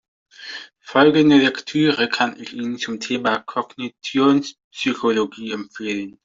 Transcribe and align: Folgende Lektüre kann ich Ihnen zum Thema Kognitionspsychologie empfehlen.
Folgende 0.79 1.37
Lektüre 1.37 2.09
kann 2.09 2.35
ich 2.41 2.53
Ihnen 2.53 2.79
zum 2.79 2.99
Thema 2.99 3.37
Kognitionspsychologie 3.37 5.51
empfehlen. 5.51 6.17